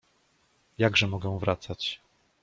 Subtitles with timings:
[0.77, 1.99] Jakże mogę wracać?